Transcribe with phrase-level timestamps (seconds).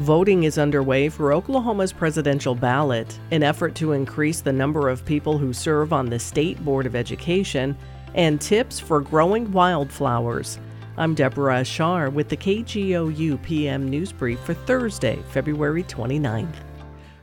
[0.00, 5.36] Voting is underway for Oklahoma's presidential ballot, an effort to increase the number of people
[5.36, 7.76] who serve on the State Board of Education,
[8.14, 10.58] and tips for growing wildflowers.
[10.96, 16.54] I'm Deborah Ashar with the KGOU PM News Brief for Thursday, February 29th.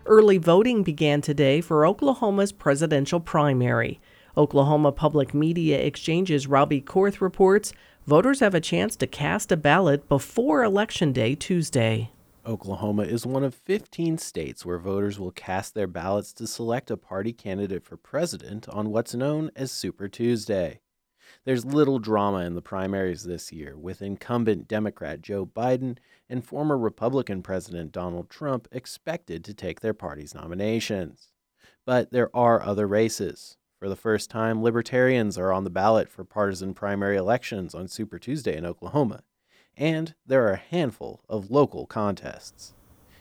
[0.05, 4.00] Early voting began today for Oklahoma's presidential primary.
[4.38, 7.73] Oklahoma Public Media Exchange's Robby Korth reports
[8.05, 12.12] voters have a chance to cast a ballot before Election Day Tuesday.
[12.48, 16.95] Oklahoma is one of 15 states where voters will cast their ballots to select a
[16.95, 20.80] party candidate for president on what's known as Super Tuesday.
[21.44, 25.98] There's little drama in the primaries this year, with incumbent Democrat Joe Biden
[26.30, 31.34] and former Republican President Donald Trump expected to take their party's nominations.
[31.86, 33.58] But there are other races.
[33.77, 38.17] For the first time, libertarians are on the ballot for partisan primary elections on Super
[38.17, 39.23] Tuesday in Oklahoma
[39.77, 42.73] and there are a handful of local contests.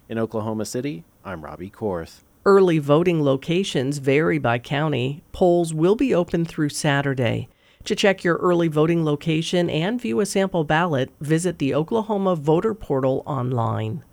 [0.08, 2.22] In Oklahoma City, I'm Robby Korth.
[2.44, 5.22] Early voting locations vary by county.
[5.32, 7.48] Polls will be open through Saturday.
[7.84, 12.74] To check your early voting location and view a sample ballot, visit the Oklahoma Voter
[12.74, 14.04] Portal online.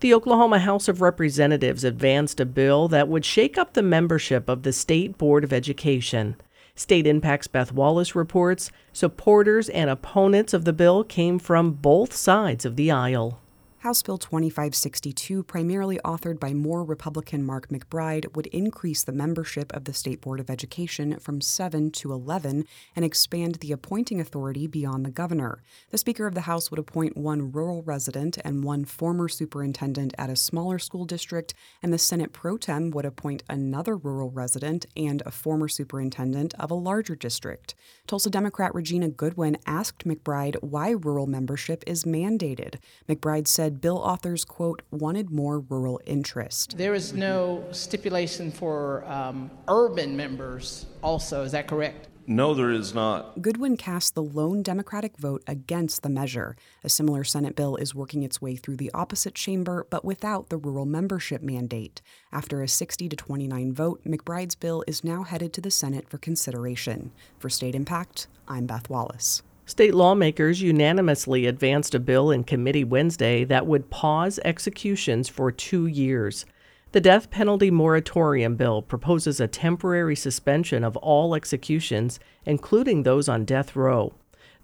[0.00, 4.62] The Oklahoma House of Representatives advanced a bill that would shake up the membership of
[4.62, 6.36] the State Board of Education.
[6.76, 12.64] State Impact's Beth Wallis reports supporters and opponents of the bill came from both sides
[12.64, 13.40] of the aisle.
[13.84, 19.84] House Bill 2562, primarily authored by Moore Republican Mark McBride, would increase the membership of
[19.84, 22.64] the State Board of Education from 7 to 11
[22.96, 25.62] and expand the appointing authority beyond the governor.
[25.90, 30.30] The Speaker of the House would appoint one rural resident and one former superintendent at
[30.30, 35.22] a smaller school district, and the Senate pro tem would appoint another rural resident and
[35.26, 37.74] a former superintendent of a larger district.
[38.06, 42.76] Tulsa Democrat Regina Goodwin asked McBride why rural membership is mandated.
[43.06, 46.76] McBride said said bill authors, quote, wanted more rural interest.
[46.76, 51.42] There is no stipulation for um, urban members, also.
[51.42, 52.08] Is that correct?
[52.26, 53.42] No, there is not.
[53.42, 56.56] Goodwin cast the lone Democratic vote against the measure.
[56.82, 60.56] A similar Senate bill is working its way through the opposite chamber, but without the
[60.56, 62.00] rural membership mandate.
[62.32, 66.16] After a 60 to 29 vote, McBride's bill is now headed to the Senate for
[66.16, 67.12] consideration.
[67.38, 69.42] For State Impact, I'm Beth Wallis.
[69.66, 75.86] State lawmakers unanimously advanced a bill in committee Wednesday that would pause executions for two
[75.86, 76.44] years.
[76.92, 83.46] The death penalty moratorium bill proposes a temporary suspension of all executions, including those on
[83.46, 84.12] death row.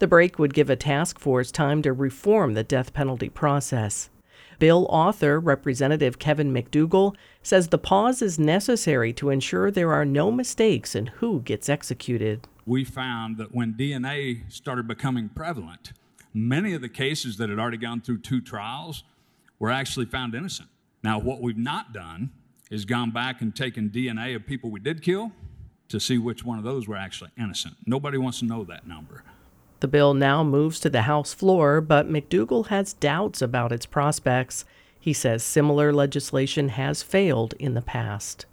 [0.00, 4.10] The break would give a task force time to reform the death penalty process.
[4.58, 10.30] Bill author, Representative Kevin McDugle, says the pause is necessary to ensure there are no
[10.30, 15.92] mistakes in who gets executed we found that when DNA started becoming prevalent,
[16.32, 19.02] many of the cases that had already gone through two trials
[19.58, 20.68] were actually found innocent.
[21.02, 22.30] Now, what we've not done
[22.70, 25.32] is gone back and taken DNA of people we did kill
[25.88, 27.74] to see which one of those were actually innocent.
[27.86, 29.24] Nobody wants to know that number.
[29.80, 34.64] The bill now moves to the House floor, but McDugle has doubts about its prospects.
[35.00, 38.46] He says similar legislation has failed in the past.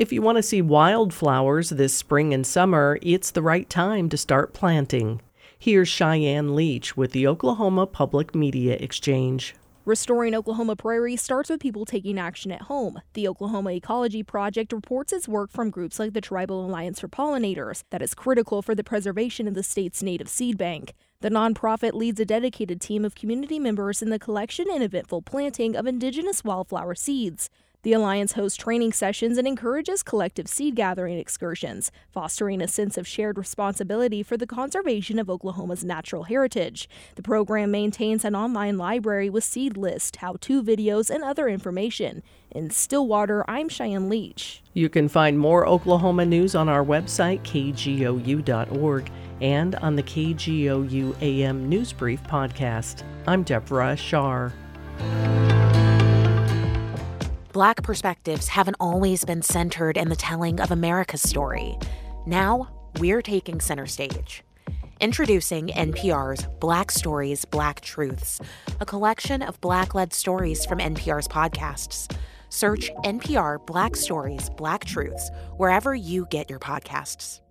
[0.00, 4.16] If you want to see wildflowers this spring and summer, it's the right time to
[4.16, 5.20] start planting.
[5.58, 9.54] Here's Cheyenne Leach with the Oklahoma Public Media Exchange.
[9.84, 13.02] Restoring Oklahoma Prairie starts with people taking action at home.
[13.12, 17.82] The Oklahoma Ecology Project reports its work from groups like the Tribal Alliance for Pollinators
[17.90, 20.94] that is critical for the preservation of the state's native seed bank.
[21.20, 25.76] The nonprofit leads a dedicated team of community members in the collection and eventful planting
[25.76, 27.50] of indigenous wildflower seeds.
[27.82, 33.06] The Alliance hosts training sessions and encourages collective seed gathering excursions, fostering a sense of
[33.06, 36.90] shared responsibility for the conservation of Oklahoma's natural heritage.
[37.14, 42.22] The program maintains an online library with seed lists, how to videos, and other information.
[42.50, 44.62] In Stillwater, I'm Cheyenne Leach.
[44.74, 49.10] You can find more Oklahoma news on our website, kgou.org,
[49.40, 53.04] and on the KGOU AM News Brief podcast.
[53.26, 54.52] I'm Deborah Shar.
[57.60, 61.76] Black perspectives haven't always been centered in the telling of America's story.
[62.24, 64.42] Now, we're taking center stage.
[64.98, 68.40] Introducing NPR's Black Stories, Black Truths,
[68.80, 72.10] a collection of Black led stories from NPR's podcasts.
[72.48, 77.42] Search NPR Black Stories, Black Truths wherever you get your podcasts.